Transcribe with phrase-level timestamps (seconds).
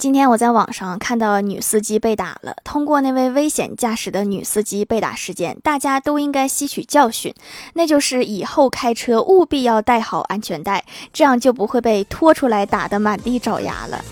[0.00, 7.34] 今天我在网上看到女司机被打了，通过那位危险驾驶的女司机被打事件，大家都应该吸取教训，
[7.74, 10.82] 那就是以后开车务必要带好安全带，
[11.12, 14.02] 这样就不会被拖出来打得满地找牙了。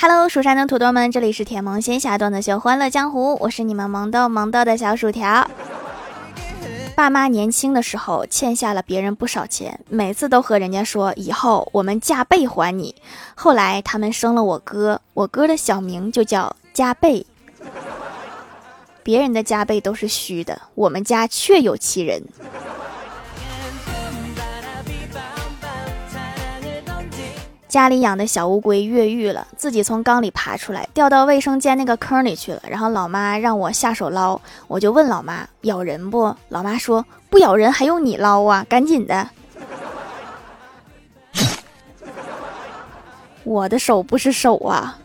[0.00, 5.50] Hello，蜀山的土豆们，这里是甜萌仙侠段子秀欢乐江湖，我是你们萌豆萌豆的小薯条。
[6.98, 12.92] 爸妈年轻的时候欠下了别人不少钱，每次都和人家说以后我们加倍还你。
[13.36, 17.24] 后来他们生了我哥，我哥的小名就叫加倍。
[19.04, 22.20] 别人的加倍都是虚的，我们家确有其人。
[27.68, 32.62] 家里养的小乌龟越狱了，自己从缸里爬出来，掉到卫生间那个坑里去了。
[32.66, 36.34] 然后老妈让我下手捞，我就问老妈咬人不？
[36.48, 38.64] 老妈说不咬人，还用你捞啊？
[38.68, 39.28] 赶紧的！
[43.44, 44.98] 我的手不是手啊。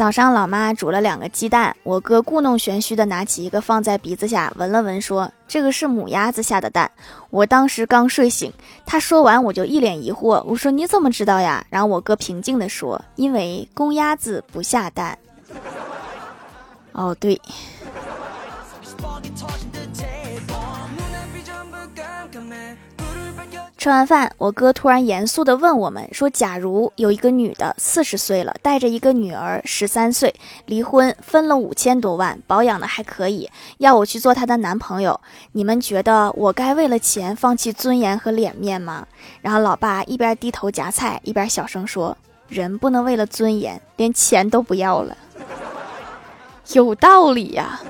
[0.00, 6.90] 早上，老妈煮了两个鸡蛋，我哥故弄玄虚的拿起一个放在鼻子下闻了闻，说：“这个是母鸭子下的蛋。”
[7.28, 8.50] 我当时刚睡醒，
[8.86, 15.18] 他说完我就一脸疑惑，我说：“你怎么知道呀？”然后我哥平静的说：“因为公鸭子不下蛋。”
[16.92, 17.38] 哦，对。
[23.80, 30.34] 吃完饭，我哥突然严肃地问我们说：“假如有一个女的四十岁了，带着一个女儿十三岁，
[30.66, 35.18] 离婚分了五千多万，保养的还可以，要我去做她的男朋友，
[35.52, 39.06] 你们觉得我该为了钱放弃尊严和脸面吗？”
[39.40, 42.14] 然后老爸一边低头夹菜，一边小声说
[42.48, 45.16] ：“人不能为了尊严连钱都不要了。
[46.74, 47.80] ”有道理呀。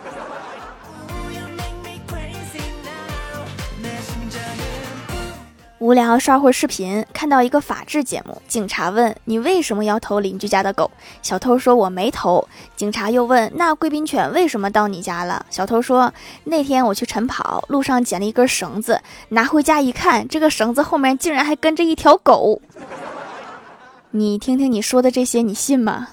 [5.81, 10.91] 无聊刷会儿视频，看到一个法制节目，警察问你为什么要偷邻居家的狗？
[11.23, 12.46] 小偷说我没偷。
[12.77, 15.46] 警察又问那贵宾犬为什么到你家了？
[15.48, 16.13] 小偷说
[16.45, 22.61] 那天我去晨跑，路上捡了一根绳子，拿回家一看，这个绳子后面竟然还跟着一条狗。
[24.11, 26.08] 你听听你说的这些，你信吗？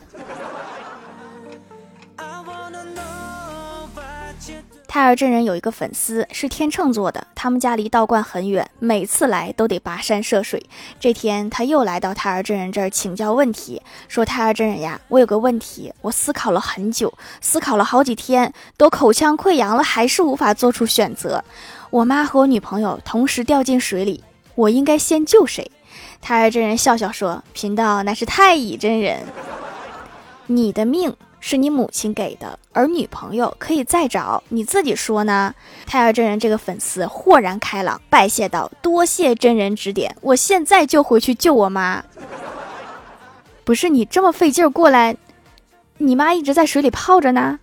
[4.88, 10.66] 太儿真人有一个粉丝是天秤座的，他们家离道观很远，每次来都得跋山涉水。
[10.98, 21.44] 这天他又来到太儿真人这儿请教问题，说：“太儿真人呀，我有个问题，我思考了很久，思考了好几天，都口腔溃疡了，还是无法做出选择。
[21.90, 24.24] 我妈和我女朋友同时掉进水里，
[24.56, 25.70] 我应该先救谁？”
[26.22, 29.26] 太儿真人笑笑说：“贫道乃是太乙真人，
[30.46, 35.54] 你的命。”是你母亲给的，而女朋友可以再找，你自己说呢？
[35.86, 42.04] 太二真人这个粉丝豁然开朗，拜谢道：“多谢真人指点，我现在就回去救我妈。”
[43.64, 45.16] 不是你这么费劲过来，
[45.98, 47.60] 你妈一直在水里泡着呢。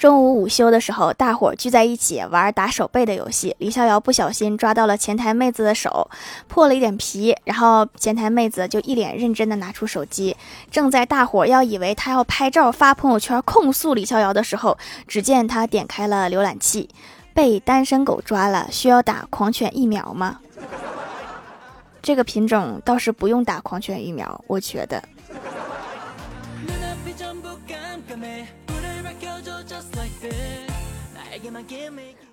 [0.00, 3.54] 中午午休的时候，大伙聚在一起玩打手背的游戏。
[3.58, 6.08] 李逍遥不小心抓到了前台妹子的手，
[6.48, 7.36] 破了一点皮。
[7.44, 10.34] 然后前台妹子就一脸认真的拿出手机，
[10.70, 16.88] 正在大伙要以为他要拍照发朋友圈控诉李逍遥的时候，只见他点开了浏览器。
[17.34, 20.40] 被单身狗抓了，需要打狂犬疫苗吗？
[22.00, 25.04] 这个品种倒是不用打狂犬疫苗，我觉得。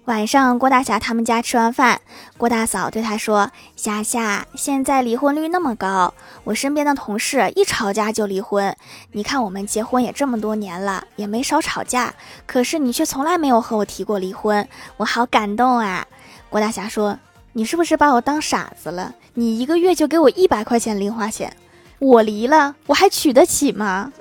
[0.05, 1.99] 晚上，郭大侠他们家吃完饭，
[2.37, 6.13] 郭大嫂对他说：“霞霞，现在离婚率那么高，
[6.45, 8.73] 我身边的同事一吵架就离婚。
[9.11, 12.13] 你看我们结婚也这么多年了，也没少吵架，
[12.45, 14.65] 可是你却从来没有和我提过离婚，
[14.95, 16.07] 我好感动啊！”
[16.49, 17.19] 郭大侠说
[17.51, 19.13] ：“你是不是把我当傻子了？
[19.33, 21.53] 你一个月就给我一百块钱零花钱，
[21.99, 24.13] 我离了我还娶得起吗？”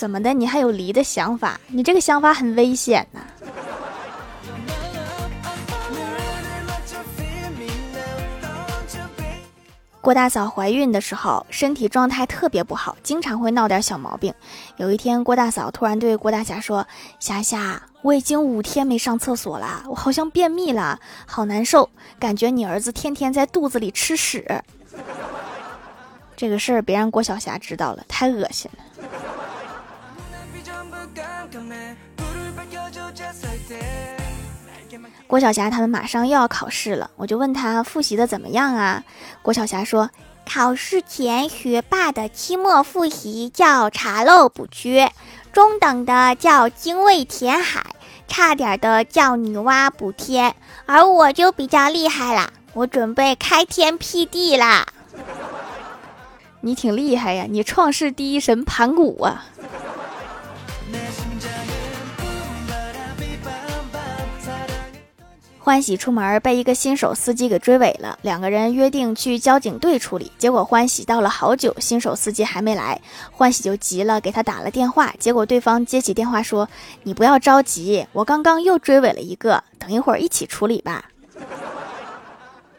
[0.00, 0.32] 怎么的？
[0.32, 1.60] 你还有离的想法？
[1.66, 3.20] 你这个想法很危险呐！
[10.00, 14.32] 郭大嫂怀孕的时候，身体状态特别不好，经常会闹点小毛病。
[14.78, 16.86] 有一天，郭大嫂突然对郭大侠说
[17.20, 24.62] ：“霞霞，我已经五天没上厕所了，我好像便秘了，好难受，感觉你儿子天天在肚子里吃屎。
[26.34, 28.84] ”这个事儿别让郭小霞知道了，太恶心了。
[35.30, 39.04] 郭晓霞他们马上又要考试了，我就问他复习的怎么样啊？
[39.42, 40.10] 郭晓霞说，
[40.44, 45.12] 考试前学霸的期末复习叫查漏补缺，
[45.52, 47.94] 中等的叫精卫填海，
[48.26, 54.84] 差点的叫女娲补天，而我就比较厉害啦，我准备开天辟地啦。
[56.62, 59.44] 你挺厉害呀，你创世第一神盘古啊！
[65.70, 70.32] 欢喜出门被一个新手司机给追尾了，两个人约定去交警队处理。
[70.36, 73.00] 结果欢喜到了好久，新手司机还没来，
[73.30, 75.14] 欢喜就急了，给他打了电话。
[75.20, 76.68] 结果对方接起电话说
[77.04, 81.04] ：“你不要着急，我刚刚又追尾了一个，等一会儿一起处理吧。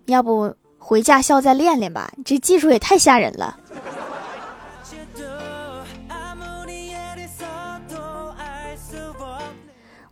[0.07, 3.57] 要不回驾校再练练吧，这技术也太吓人了。”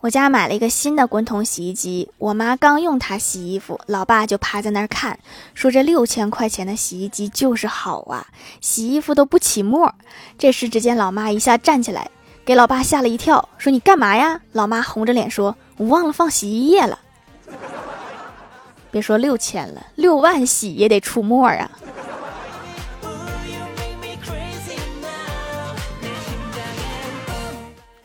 [0.02, 5.20] 我家买了一个新的滚筒洗衣机，我妈刚用它洗衣服，老爸就趴在那儿看，
[5.54, 8.26] 说这六千块钱的洗衣机就是好啊，
[8.62, 9.94] 洗衣服都不起沫。
[10.38, 12.10] 这时，只见老妈一下站起来，
[12.46, 16.98] 给老爸吓了一跳，说：“你干嘛呀？”老妈红着脸说：“我忘了放洗衣液了。
[18.92, 21.70] ”别说六千了，六万洗也得出沫啊。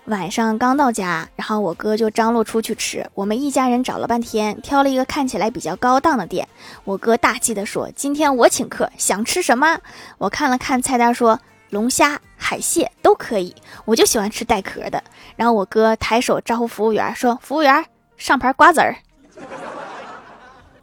[0.06, 3.09] 晚上刚到家，然后我哥就张罗出去吃。
[3.15, 6.47] 我们一家人找了半天，挑了一个看起来比较高档的店。
[6.85, 9.79] 我哥大气地说：“今天我请客，想吃什么？”
[10.19, 11.41] 我看了看菜单，说
[11.71, 13.55] ：“龙虾、海蟹都可以。”
[13.87, 15.03] 我就喜欢吃带壳的。
[15.37, 17.87] 然后我哥抬手招呼服务员说：“服务员，
[18.19, 18.95] 上盘瓜子儿。”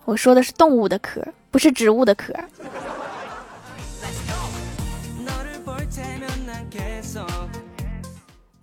[0.06, 2.34] 我说的是动物的壳，不是植物的壳。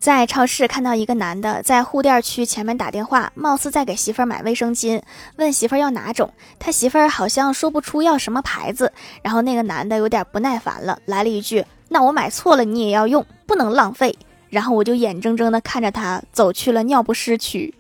[0.09, 5.03] 在超市看到一个男的在护垫区前面打电话，貌似在给媳妇儿买卫生巾，
[5.37, 8.91] 问媳妇儿要哪种，他媳妇儿好像说不出要什么牌子，
[9.21, 14.17] 然后那个男的有点不耐烦了，来了一句：“那我买错了你也要用，不能浪费。”
[14.49, 17.75] 然后我就眼睁睁地看着他走去了尿不湿区。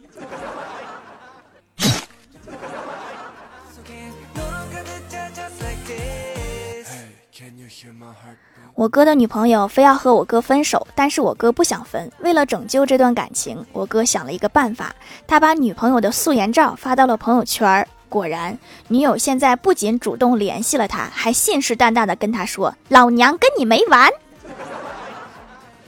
[8.78, 12.08] 我哥的女朋友非要和我哥分手，但是我哥不想分。
[12.20, 14.94] 为了拯救这段感情，我哥想了一个办法，
[15.26, 17.84] 他把女朋友的素颜照发到了朋友圈。
[18.08, 24.08] 果然，女友现在不仅主动联系了他，还信誓旦旦的跟他说：“老娘跟你没完。”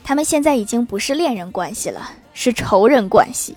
[0.02, 3.56] 他们现在已经不是恋人关系了，是仇人关系。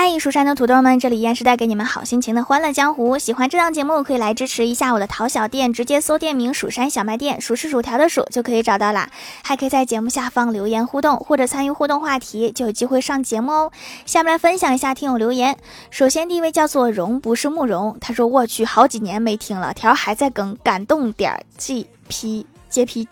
[0.00, 3.18] 嗨，蜀山的土豆们，这里依然是带给你们好心情的欢乐江湖。
[3.18, 9.10] 喜欢这档节目，可以来支持一下我的淘小店，直接搜店名“蜀山小卖店”，数是薯条的数就可以找到啦。
[9.42, 13.72] 还可以在节目下方留言互动，或者参与互动话题，就有机会上节目哦。
[14.06, 15.58] 下面来分享一下听友留言。
[15.90, 23.08] 首先第一位叫做荣，不是慕容，他说我去好几年没听了，条还在更，感动点 G P J P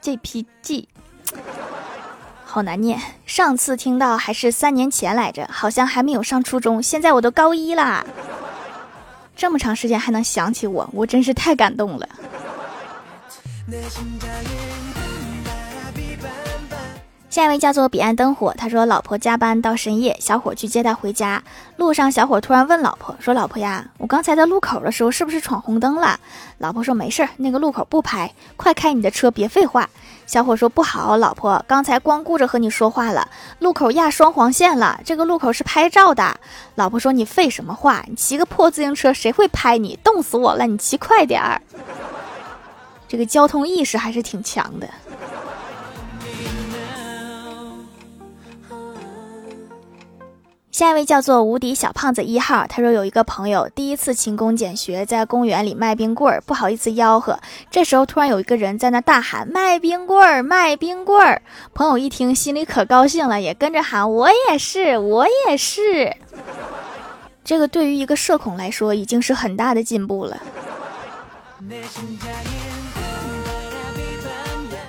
[0.00, 0.88] J P G。
[2.50, 8.02] 好难念，上次听到还是三年前来着，好像还没有上初中，现在我都高一啦。
[9.36, 12.08] 这么长时间还能想起我，我真是太感动了。
[17.28, 21.42] 下一位叫做彼岸灯火，他说老婆加班到深夜，小伙去接她回家。
[21.76, 26.18] 路上，小伙突然问老婆说：“老婆呀，我刚才在路口的时候是不是闯红灯了？”
[26.56, 29.88] 老婆说：“没事儿，那个路口不拍，快开你的车，别废话。”
[30.28, 33.30] 小伙说：“不好，老婆，刚才光顾着和你说话了，
[33.60, 36.38] 路口压双黄线了，这个路口是拍照的。”
[36.76, 38.04] 老婆说：“你废什么话？
[38.06, 39.98] 你骑个破自行车，谁会拍你？
[40.04, 40.66] 冻死我了！
[40.66, 41.62] 你骑快点儿。”
[43.08, 44.86] 这个交通意识还是挺强的。
[50.78, 57.40] 下一位叫做无敌小胖子一号，他说有一个朋友第一次勤工俭学，在公园里卖冰棍儿，不好意思吆喝。
[57.68, 61.42] 这时候突然有一个人在那大喊卖冰棍儿，卖冰棍儿。
[61.74, 66.16] 朋友一听，心里可高兴了，也跟着喊我也是，我也是。
[67.42, 70.40] 这个对于一个社恐来说，已经是很大的进步了。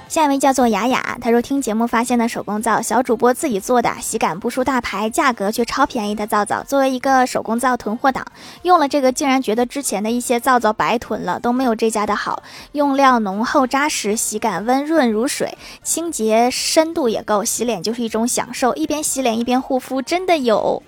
[0.09, 6.63] 下一位叫做雅雅，她说听节目发现的手工皂，小主播自己做的，洗感不输大牌，价格却超便宜的皂皂。
[6.63, 8.25] 作为一个手工皂囤货党，
[8.63, 12.41] 用了这个竟然觉得之前的一些皂皂白囤了，都没有这家的好。
[12.71, 20.81] 用料浓厚扎实，洗感温润如水，清洁深度也够，洗脸就是一种享受，一边洗脸一边护肤，真的有。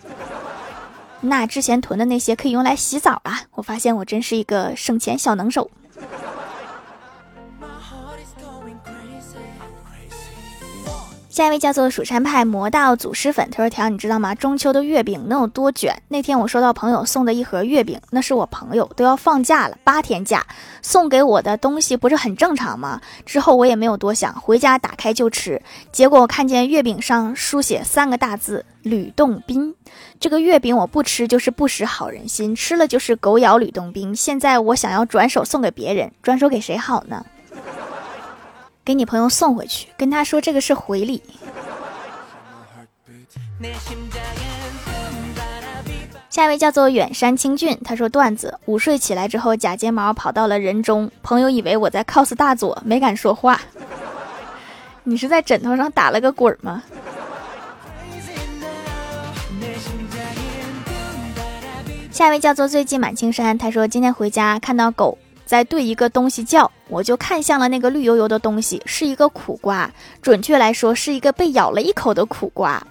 [1.19, 3.41] 那之前囤的那些可以用来洗澡啊！
[3.53, 5.69] 我发现我真是一个省钱小能手。
[11.31, 14.35] 下一位叫做蜀山派魔道祖师粉，他说：“条，你知道吗？
[14.35, 15.97] 中秋的月饼能有多卷？
[16.09, 20.45] 那天我收到朋友送的一盒月饼，那是我朋友都要放假了，八天假
[20.81, 22.99] 送给我的东西不是很正常吗？
[23.25, 25.61] 之后我也没有多想，回家打开就吃。
[25.89, 29.73] 结果我看见月饼上书写三个大字‘吕洞宾’，
[30.19, 34.13] 这个月饼我不吃就是不识好人心，吃了就是狗咬吕洞宾。
[34.13, 37.25] 现在我想要转手送给别人，转手给谁好呢？”
[38.83, 41.21] 给你朋友送回去，跟他说这个是回礼。
[46.29, 53.61] 下一位叫做远山清俊，他说段子：午睡起来之后，假睫毛跑到了人中，朋友以为我在 cos 大佐，没敢说话。
[55.03, 56.83] 你是在枕头上打了个滚吗？
[62.11, 65.17] 下一位叫做最近满青山，他说今天回家看到狗。
[65.51, 69.91] 在对一个东西叫，我就看向了那个绿油油的东西，是一个苦瓜，
[70.21, 72.81] 准确来说是一个被咬了一口的苦瓜。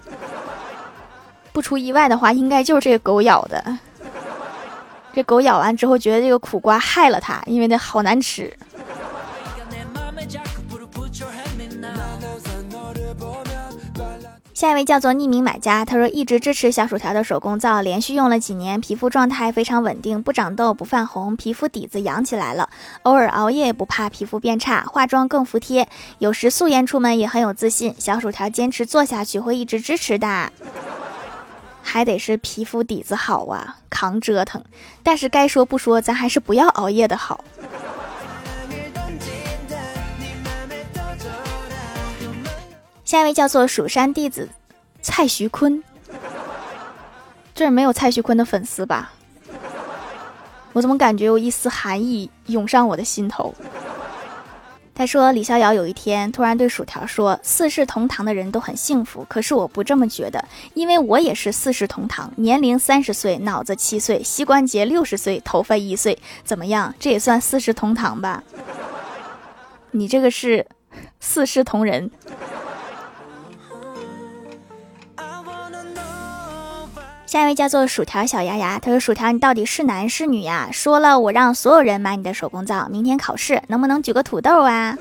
[1.55, 3.64] 不出意外的话，应该就是这个狗咬的。
[5.14, 8.55] 这狗咬完之后，觉得这个苦瓜害了它，因为那好难吃。
[14.61, 22.69] 下一位叫做匿名买家，他说一直支持小薯条的手工皂，连续用了几年，皮肤状态非常稳定，不长痘不泛红，皮肤底子养起来了。
[23.05, 25.88] 偶尔熬夜也不怕皮肤变差，化妆更服帖，
[26.19, 27.95] 有时素颜出门也很有自信。
[27.99, 30.52] 小薯条坚持做下去，会一直支持的。
[31.81, 34.62] 还得是皮肤底子好啊，扛折腾。
[35.02, 37.43] 但是该说不说，咱还是不要熬夜的好。
[43.11, 44.49] 下一位叫做蜀山弟子
[45.02, 45.83] 蔡徐坤，
[47.52, 49.11] 这儿没有蔡徐坤的粉丝吧？
[50.73, 53.52] 我怎么感觉有一丝寒意涌上我的心头？
[54.95, 66.95] 他说李逍遥有一天突然对薯条说：“四世同堂的人都很幸福，可是我不这么觉得，因为我也是四世同堂，年龄三十岁，脑子七岁，膝关节六十岁，头发一岁，怎么样？
[67.00, 68.45] 这也算四世同堂吧？
[69.90, 70.64] 你这个是
[71.19, 72.09] 四世同人。”
[77.31, 80.69] 下一位叫做薯条小牙牙，他说：“薯条，你到底是男是女呀？
[80.73, 82.89] 说了，我让所有人买你的手工皂。
[82.89, 84.99] 明天考试能不能举个土豆啊？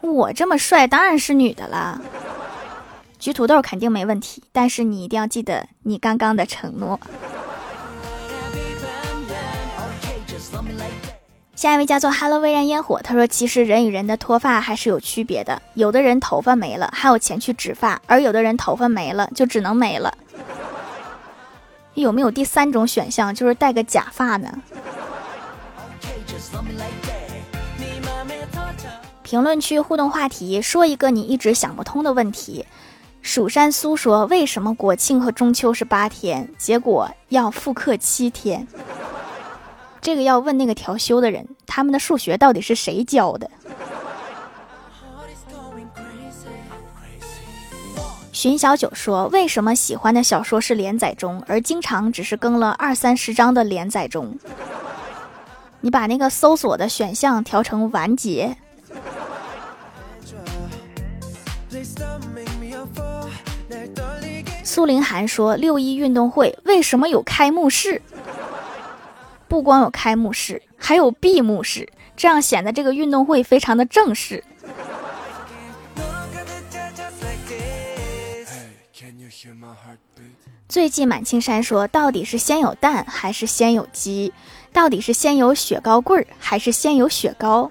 [0.00, 2.00] 我这么帅，当然是女的了。
[3.18, 6.98] 举土豆肯定没问题，但是你一定要记得你刚刚的承诺。”
[11.54, 20.16] 下一位叫做 Hello 微燃烟火，他说：“其实人与人的脱发还是有区别的，有的人头发没了还有钱去植发，而有的人头发没了就只能没了。”
[22.02, 24.62] 有没有第三种选项，就是戴个假发呢？
[29.22, 32.64] 评论区互动话题，说一个你一直想不通的问题。
[33.20, 38.66] 蜀山苏说：“为什么国庆和中秋是八天，结果要复刻七天？”
[40.00, 43.50] 这个要问那个调休的人，他们的数学到底是谁教的？
[48.38, 54.38] 寻小九说：“为什么喜欢的小说是连载中，而经常只是更了二三十章的连载中？
[55.80, 58.56] 你把那个搜索的选项调成完结。”
[64.62, 68.00] 苏林涵说：“六一运动会为什么有开幕式？
[69.48, 74.44] 不光有开幕式，还有闭幕式，这样显得这个运动会非常的正式。”
[80.68, 84.34] 最近满青山说：“到底是先有蛋还是先有鸡？
[84.70, 87.70] 到底是先有雪糕棍儿还是先有雪糕？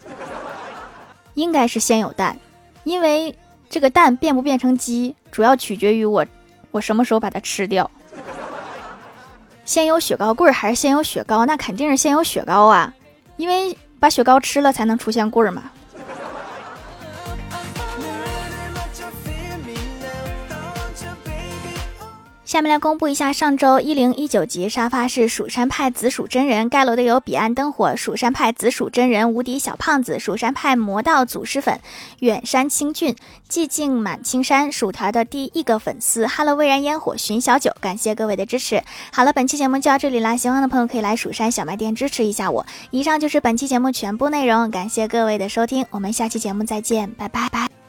[1.35, 2.39] 应该是先有蛋，
[2.85, 3.37] 因为
[3.69, 6.25] 这个蛋变不变成鸡，主要取决于我
[6.71, 7.89] 我什么时候把它吃掉。
[9.63, 11.45] 先有雪糕棍儿还是先有雪糕？
[11.45, 12.91] 那肯定是先有雪糕啊，
[13.35, 15.69] 因为把雪糕吃了才能出现棍儿嘛。”
[22.47, 31.81] 下面来公布一下上周一零一九集沙发是蜀山派紫薯真人盖楼的有彼岸灯火、蜀山派紫薯真人、无敌小胖子、蜀山派魔道祖师粉、
[32.19, 33.13] 远山清俊、
[33.49, 38.81] 寂静满青山、薯条的第一个粉丝哈喽微燃烟火寻小九，感谢各位的支持。
[39.11, 42.65] 好了，本期节目就到这里啦，喜欢的朋友可以来蜀山小卖店支持一下我。
[42.91, 47.86] 以上就是本期节目全部内容，感谢各位的收听，我们下期节目再见，拜拜拜。